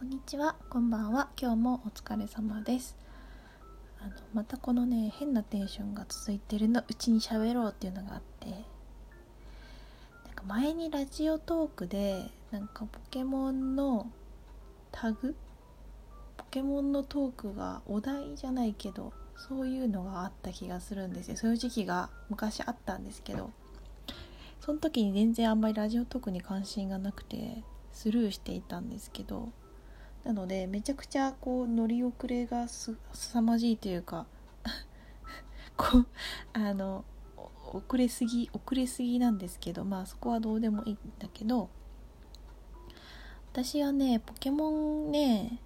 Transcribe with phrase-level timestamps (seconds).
[0.00, 1.28] こんにちは、こんばんは。
[1.38, 2.96] 今日もお疲れ様です。
[4.00, 14.10] あのまたこのね変なテンションが続いてるのうちに喋ろうっていうのがあって、なんか前にラジオトークでなんかポケモンの
[14.90, 15.36] タグ、
[16.38, 21.36] ポケモンのトークがお題じゃないけど、そういうのがあった気がするんですよ。
[21.36, 23.50] そういう時期が昔あったんですけど、
[24.60, 27.62] その時に全然あんまりラジオトークに関心がなくて
[27.92, 29.50] スルーしていたんですけど。
[30.24, 34.26] なのでめちゃくちゃこう乗り遅れがすさまじいというか
[35.76, 36.06] こう
[36.52, 37.04] あの
[37.72, 41.70] 遅れすぎ遅れすぎなんですけどまあそこはどうでもいいんだけど
[43.52, 45.60] 私はねポケモンね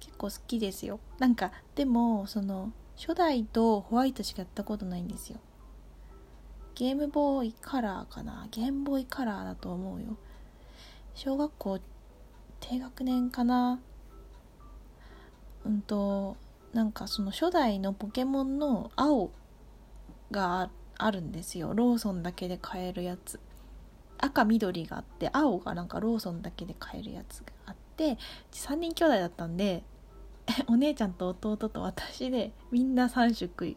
[0.00, 1.00] 結構好きですよ。
[1.18, 5.38] なんかでもその初代とホワイトしかやったことないんですよ。
[6.74, 8.48] ゲームボーイカラーかな？
[8.50, 10.16] ゲームボーイカラーだと思うよ。
[11.14, 11.78] 小学校
[12.60, 13.80] 低学年かな？
[15.66, 16.36] うんと
[16.72, 19.30] なんかその初代のポケモンの青
[20.30, 21.72] があるんですよ。
[21.74, 23.40] ローソンだけで買えるやつ。
[24.18, 28.16] 赤緑があって青がなんかローソンだけで買えるやつがあって
[28.52, 29.82] 3人兄弟だったんで
[30.68, 33.76] お姉ちゃんと弟と私でみんな3色違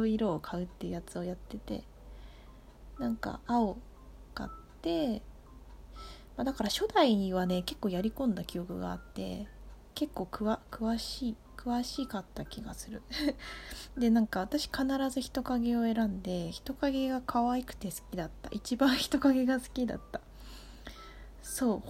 [0.00, 1.84] う色を買うっていうやつをやってて
[2.98, 3.76] なんか青
[4.34, 5.22] 買って
[6.36, 9.46] まあ、だから初代にはね結構やり込んだ記憶があって
[9.94, 13.02] 結構くわ詳しい詳しかった気がする。
[13.96, 18.48] でなんか私必ず人影を選んで人影が可愛くて好きだった。
[18.50, 20.20] 一番人影が好きだった。
[21.42, 21.82] そ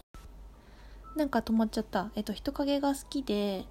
[1.14, 1.18] う。
[1.18, 2.10] なんか止まっちゃった。
[2.14, 3.66] えっと人影が好きで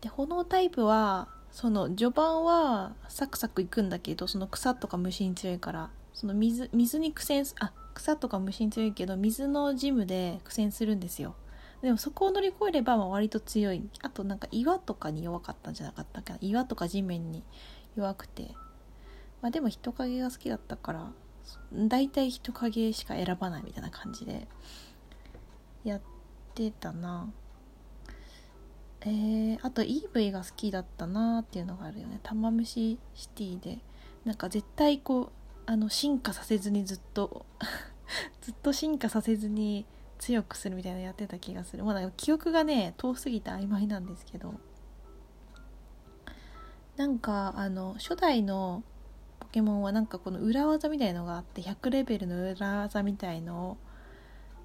[0.00, 11.36] で炎タイプはその序盤はサクサクいくんだけどその草とか虫に強いからその水水に苦戦あ草とか虫に強いけど水のジムで苦戦するんですよ。
[11.84, 13.86] でもそこを乗り越えればまあ割と強い。
[14.00, 16.38] あとなんか岩とかに弱かったんじゃなかったかな。
[16.40, 17.42] 岩とか地面に
[17.94, 18.52] 弱くて。
[19.42, 21.12] まあでも人影が好きだったから
[21.74, 24.48] 大体人影しか選ばないみたいな感じで。
[25.84, 26.00] やっ
[26.54, 27.30] てたな。
[29.02, 32.18] えー、あと EV が好きだったなっていうのがあるよね。
[32.22, 33.78] 玉虫シティで。
[34.24, 35.30] なんか絶対こう
[35.66, 37.44] あの進化させずにずっと
[38.40, 39.84] ずっと進化させずに
[40.24, 41.84] 強くするみたいなやってた気がする。
[41.84, 44.54] まだ記憶がね遠すぎて曖昧なんですけど。
[46.96, 48.82] なんかあの初代の
[49.40, 53.76] ポケモンはなんかこの裏技みたいのがあって100レベルの裏技みたいのを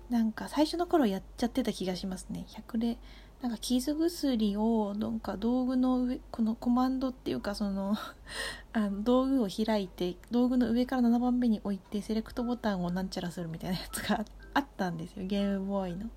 [0.09, 2.45] なんか最初の頃やっちゃってた気がしますね。
[2.47, 2.97] 100レ
[3.41, 7.97] なんか傷薬をなんか道具の上このコマンドっていうかその
[8.71, 16.07] あの道具を開いて道具の上から7番目に置いてセレクトボタンをなんちゃらするみたいなやつがあっあったんですよゲームボーイの。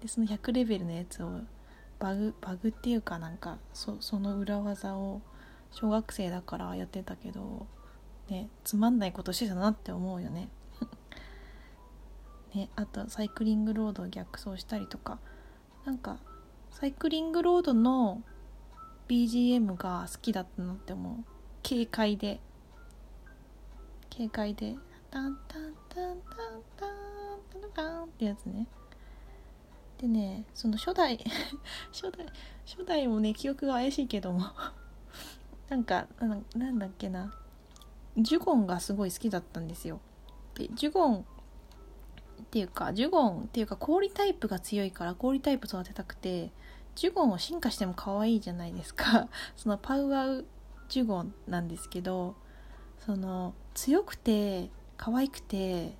[0.00, 1.40] でその100レベルのやつを
[1.98, 5.22] バグバグっていうかなんかそその裏技を
[5.70, 7.66] 小学生だからやってたけど
[8.28, 10.48] ねつまんないことしてたなって思うよね。
[12.54, 15.18] ねあとサイクリングロードを逆走したりとか。
[15.86, 16.18] なんか
[16.72, 18.22] サイクリングロードの
[19.08, 21.24] BGM が好きだったなって思う
[21.66, 22.40] 軽快で
[24.14, 24.74] 軽快で
[25.08, 26.95] タンタンタンタンタン
[27.76, 28.66] タンタンってやつね。
[29.98, 31.18] でねその初代
[31.92, 32.26] 初代
[32.66, 34.46] 初代もね記憶が怪しいけども。
[35.68, 36.06] なんか
[36.54, 37.34] なんだっけな。
[38.16, 40.00] ジュゴンがすごい好きだったんですよ。
[40.54, 46.50] でジュゴンっていうかジュゴンっていうか氷タイプが強いから氷タイプ育てたくて
[46.94, 49.28] ジュゴンを進化しても可愛いじゃないですか。
[49.56, 50.46] そのパウアウ
[50.88, 52.36] ジュゴンなんですけど
[53.00, 55.94] その強くて可愛くて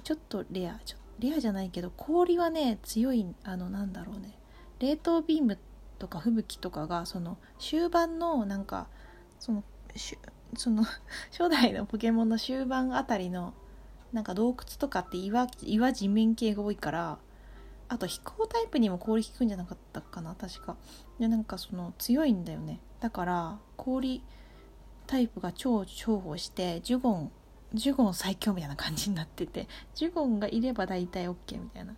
[0.00, 4.36] ちょっとレアちょレアじゃないけど氷はね強いあのなんだろうね。
[4.80, 5.58] 冷凍ビーム
[5.98, 8.88] とか吹雪とかがその終盤のなんか
[9.38, 9.62] その
[10.56, 10.84] その
[11.30, 13.54] 初代のポケモンの終盤あたりの
[14.12, 17.18] なんか洞窟とかって岩岩地面系が多いから
[17.88, 20.76] あと飛行タイプにも氷効くんじゃなかったかな確か。
[21.18, 22.80] でなんかその強いんだよね。
[23.00, 24.22] だから氷
[25.06, 27.32] タイプが超重宝してジュゴン
[27.74, 31.94] ジュゴン最強みたいな感じになっててジュゴンがいれば大体 OK みたいな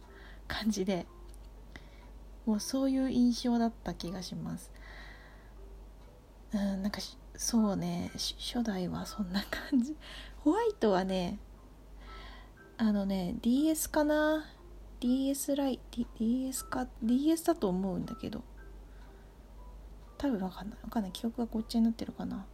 [0.49, 1.06] 感じで
[2.46, 4.70] もうそういう印象だった気がします。
[6.55, 7.00] うんなんか
[7.34, 9.96] そうね初代はそんな感じ。
[10.43, 11.38] ホワイトはね
[12.78, 14.46] あのね DS かな
[15.00, 18.43] ？DS ライ D DS か？DS だと思うんだけど。
[20.17, 20.78] 多分わかんない。
[20.82, 21.12] わかんない。
[21.12, 22.46] 記憶がごっちになってるかな。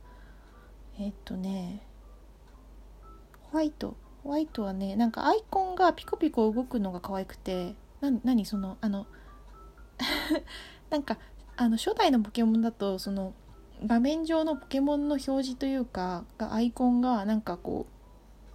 [0.99, 1.87] えっとね
[3.53, 7.75] ホワイトホワイトはねなんかアイコンがピコピコ動くのが可愛くて
[8.25, 9.07] 何そのあの
[10.91, 11.19] なんか
[11.57, 13.35] あの初代のポケモンだとその
[13.85, 17.87] 画面上のポケモンの表示というかアイコンがなんかこ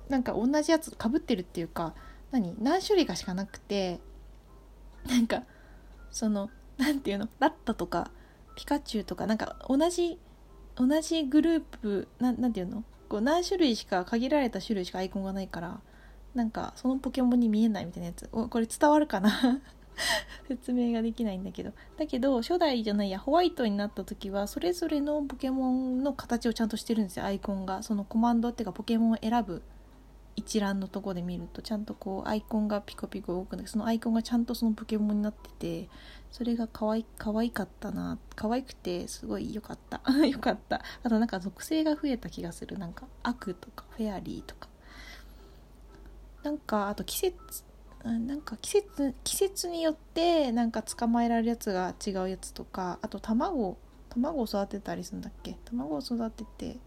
[0.10, 1.94] うなんか同じやつかぶってるっていうか
[2.32, 4.00] 何何種類かしかなくて
[5.08, 5.44] なんか
[6.10, 8.10] その何ていうのラッタとか
[8.56, 10.18] ピカチュウとかなんか同じ
[10.76, 12.84] 同じグループななんていうの？
[13.08, 15.80] こう何種類しか限られた種類しかアイコンがないから
[16.36, 18.28] なんかそのポケモンに見えないみたいなやつ。
[18.28, 19.60] これ伝わるかな？
[20.48, 21.72] 説明ができないんだけど。
[21.98, 27.82] だけど初代じゃないやホワイトになった時はそれぞれのポケモンの形をちゃんとしてるんですよアイコンが。
[27.82, 29.64] そのコマンドっていうかポケモンを選ぶ
[30.38, 35.90] 一覧のとこで見るとちゃんとこうアイコンがピコピコ動くんだけどそのアイコンがちゃんとそのポケモンになってて
[36.32, 40.00] それが可愛可愛かったな可愛くてすごい良かった。
[40.26, 40.84] 良かった。
[41.04, 42.78] あとなんか属性が増えた気がする。
[42.78, 44.70] なんか悪とかフェアリーとか。
[46.44, 47.36] なんかあと季節
[48.04, 53.78] なんか季節季節によってなんか捕まえられるやつが違うやつとかあと卵
[54.10, 55.58] 卵を育てたりするんだっけ？
[55.66, 56.78] 卵を育てて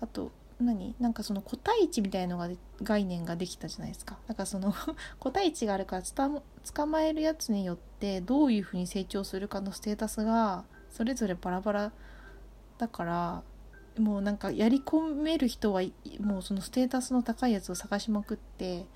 [0.00, 0.94] あと何？
[1.00, 2.48] なんかその個体値みたいのが
[2.82, 4.18] 概念ができたじゃないですか。
[4.26, 4.74] だからその
[5.18, 11.92] 個体値があるから捕まえるやつによってどういうふうに成長するかのステータスがそれぞれバラバラ
[12.78, 13.42] だから
[13.98, 15.82] もうなんかやり込める人は
[16.20, 18.86] もうそのステータスの高いやつを探しまくって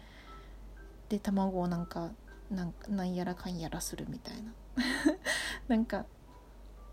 [1.08, 2.10] で卵をなんか
[2.50, 4.52] なんなんやらかんやらするみたいな。
[5.68, 6.06] なんか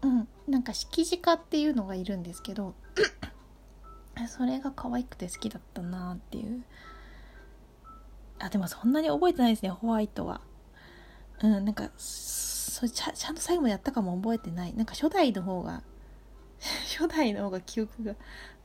[0.02, 0.28] うん。
[0.48, 2.75] なんか敷地化っていうのがいるんですけど
[4.27, 6.63] それが可愛くて好きだったなっていう。
[8.39, 10.42] あでもそんなに覚えてないですねホワイトは。
[11.42, 14.74] うんなんかそちゃちゃんと最後までやったかも覚えてない。
[14.74, 15.83] なんか初代の方が
[17.00, 18.15] 初代の方が記憶が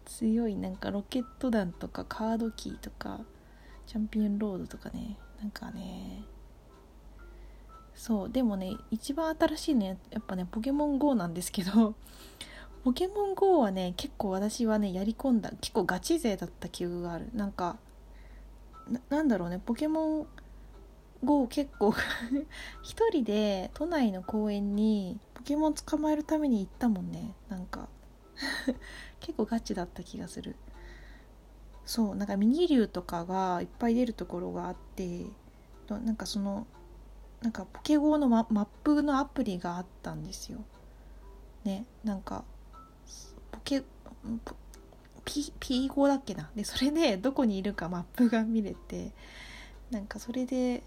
[0.05, 0.57] 強い。
[0.57, 3.21] なんかロケット弾とかカードキーとか
[3.87, 5.19] チャンピオンロードとかね。
[5.41, 6.25] なんかね。
[7.95, 11.95] そうでもね一番新しいのやっぱねポケモン GO なんですけど。
[12.85, 17.29] ポケモン GO はね結構私はねやり込んだ結構ガチ勢だった記憶がある。
[17.35, 17.79] なんか
[19.11, 20.27] なんだろうねポケモン
[21.25, 21.93] GO 結構
[22.83, 27.35] 一人で都内の公園にポケモン捕まえるために行ったもんね。
[27.49, 27.89] なんか
[29.21, 30.57] 結構ガチだった気がする。
[31.85, 35.25] そうなんかミニ竜とかがいっぱい出るところがあって
[35.89, 36.67] なんかその
[37.41, 40.59] なんかポケゴーのマップのアプリがあったんですよ。
[41.65, 42.45] ねなんか
[44.45, 44.55] ポ
[45.25, 46.51] ケピ P 語だっけな。
[46.57, 49.13] でそれでどこにいるかマップが見れて
[49.91, 50.83] なんかそれで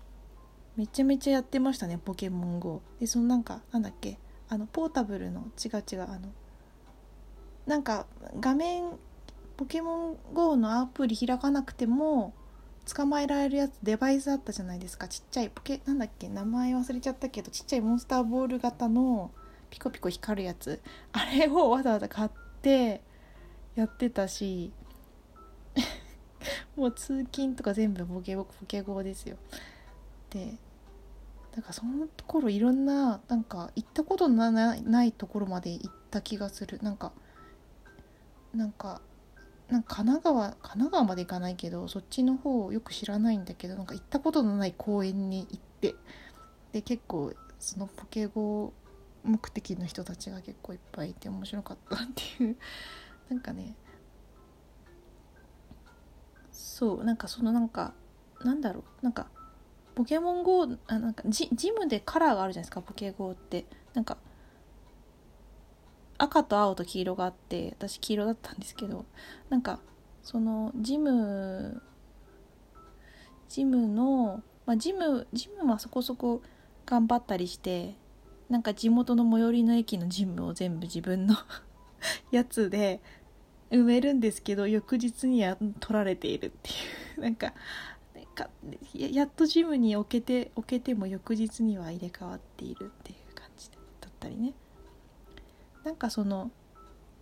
[0.76, 4.18] めちゃめちゃやってましたねポケモン GO でそのなんかなんだっけ
[4.50, 6.20] あのポータブルの違う違うあの
[7.68, 8.08] なんか
[8.40, 8.84] 画面
[9.58, 12.34] ポケモン GO のアプリ開かなくても
[12.92, 15.08] 捕まえられるやつデバイスあったじゃないですか。
[15.08, 19.30] ちっちゃいポケなんだっけ名前忘れちゃったけどちっちゃいモンスターボール型の
[19.70, 20.82] ピコピコ光るやつ。
[21.14, 22.30] あれをわざわざ買っ
[22.62, 23.02] て
[23.76, 24.72] やってたし
[26.76, 29.38] もう通勤とか全部ポケポケゴですよ。
[30.30, 30.58] で
[31.56, 36.80] だかその頃いろんななんか行ったことのないところまで行った気がする。
[36.82, 37.12] なんか
[38.54, 39.02] なんか
[39.70, 45.96] なんか神奈川神奈川まで行かないけどそっちの方よく知らないんだけどなんか行ったことのない公園に行って
[46.74, 48.74] で結構そのポケゴ
[49.24, 52.58] 目的の人たちが結構いっぱいいて面白かったっていう。
[53.30, 53.76] なんかね
[56.52, 57.94] そうなんかそのなんか
[58.44, 59.04] なんだろう。
[59.04, 59.28] なんか
[59.96, 63.66] ポケモン GO あなんかジジムでカラーがあるじゃないですかポケ GO って。
[63.94, 64.18] なんか
[66.18, 69.06] 赤と青と黄色があって私黄色だったんですけど。
[69.50, 69.80] なんか
[70.24, 71.82] そのジム
[73.50, 76.42] ジムの、まあ、ジムジムはそこそこ
[76.86, 77.96] 頑張ったりして
[78.52, 81.36] なんか地元の最寄りの駅のジムを全部自分の
[82.32, 83.00] やつで
[83.72, 86.74] 埋めるんですけど翌日には取られているってい
[87.18, 87.22] う。
[87.24, 87.54] なんか
[88.36, 88.50] か
[88.94, 93.70] やっとジムに置けて置けても翌日には入れ替わっているっていう感じ
[94.02, 94.54] だったりね。
[95.86, 96.52] なんかその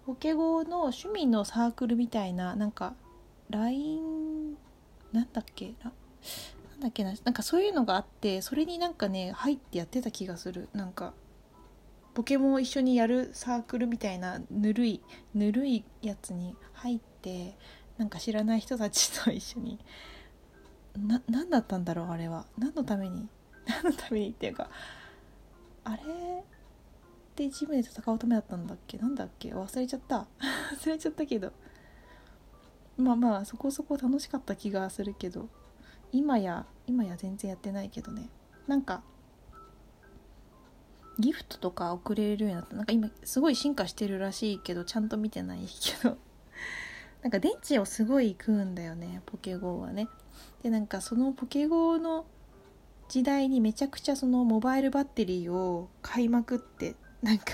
[0.07, 2.95] ポケゴの趣味のサークルみたいななんか
[3.51, 4.57] LINE
[5.13, 5.75] なんだっけ？
[6.79, 10.69] なんだっけななんかそういうのがあってそれになんかね入ってやってた気がする。
[10.73, 11.13] なんか
[12.13, 15.01] ポケモンを一緒にやるサークルみたいなぬるい
[15.33, 17.57] ぬるいやつに入って
[17.97, 19.77] なんか知らない人たちと一緒に。
[20.97, 22.45] な何だったんだろうあれは。
[22.57, 23.27] 何のために？
[23.67, 24.69] 何のためにっていうか
[25.83, 26.03] あれっ
[27.35, 28.97] てジムで戦うためだったんだっけ？
[28.97, 29.53] なんだっけ？
[29.53, 30.27] 忘れちゃった。
[30.79, 31.51] 忘れちゃったけど。
[32.95, 35.49] まあまあそこそこ楽しかった気がするけど。
[36.11, 38.29] 今や今や全然やってないけどね。
[38.67, 39.03] なんか
[41.19, 42.75] ギフトとか送れるようになった。
[42.75, 46.17] なんか今すごい進化してるらしいけどちゃんと見てないけど。
[47.21, 50.07] なんか電池をすごい食うんだよねポケ GO はね。
[50.63, 52.25] でなんかそのポケ GO の
[53.09, 57.53] 時代にめちゃくちゃそのモバイルバッテリーを買いまくってなんか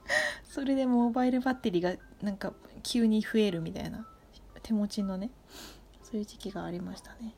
[0.44, 4.06] それでモバイルバッテリーがなんか急に増えるみたいな
[4.62, 5.30] 手持ちのね
[6.02, 7.34] そういう時期がありましたね。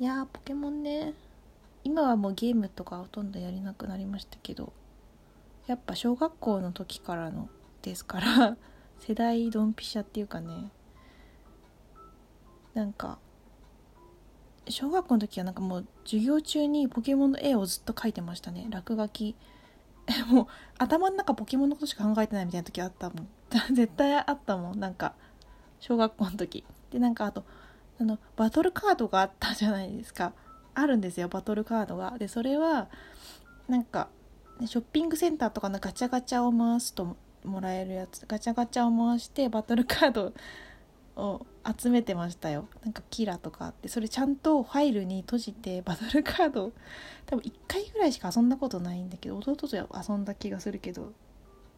[0.00, 1.12] いやーポケモンね。
[1.82, 4.72] 今はもうゲームとかほとんどやれなくなりましたけど
[5.66, 7.48] やっぱ小学校の時からの
[7.82, 8.56] ですから
[9.00, 10.70] 世代ドンピシャっていうかね
[12.74, 13.18] なんか
[14.68, 18.66] 小学校の時はなんかもう授業中にポケモンの絵をずっと描いてましたね。
[18.70, 19.34] 落書き。
[20.30, 20.46] もう
[20.78, 23.28] 頭の中ポケモンのことしか考えてないみたいな時あったもん。
[23.74, 24.78] 絶対あったもん。
[24.78, 25.14] なんか
[25.80, 26.64] 小学校の時。
[26.90, 27.44] でなんかあと
[28.00, 30.32] あのバトルカードがあったじゃないですか。
[30.74, 32.16] あるんですよバトルカードが。
[32.18, 32.88] でそれは
[33.68, 34.08] なんか
[34.64, 38.24] ショッピングセンターとかのガチャガチャを回すともらえるやつ。
[38.26, 40.32] ガチャガチャを回してバトルカード
[41.16, 41.46] を
[41.78, 42.68] 集めてましたよ。
[42.84, 43.88] なんかキラとかあって。
[43.88, 46.72] それちゃんとファイルに閉じてバトルカード
[47.26, 51.12] 多分1回ぐらいしか遊んだことないんだけど弟と遊んだ気がするけど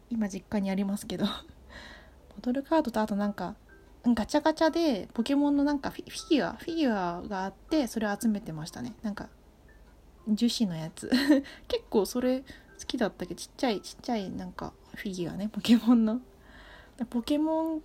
[0.09, 1.25] 今実家にありますけど。
[1.25, 3.55] バトルカードとあとなんか
[4.03, 8.93] ガチャガチャでポケモンのなんかフィギュアフィギュアがあってそれを集めてましたね。
[9.03, 9.29] なんか
[10.27, 11.09] 樹脂のやつ。
[11.67, 12.45] 結構それ好
[12.87, 16.21] きだったけどちっちゃいちっちゃいなんかフィギュアねポケモンの。
[17.09, 17.81] ポケモン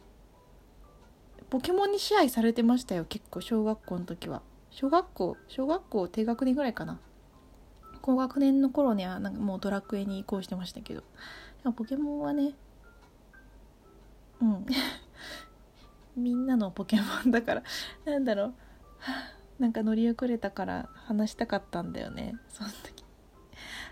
[1.51, 4.43] ポケモンに支配されてましたよ結構小学校の時は。
[4.71, 6.99] 小学校小学校低学年ぐらいかな。
[8.01, 11.03] 高学年の頃にはなんかもうドラクエに移行してましたけど。
[11.77, 12.55] ポケモンはね
[14.41, 14.67] うん。
[16.17, 17.63] みんなのポケモンだから。
[18.05, 18.55] なんだろう。
[19.59, 22.35] なんか乗り遅れたから話したかったんだよね。
[22.49, 23.05] その時。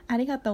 [0.08, 0.52] ありがとう。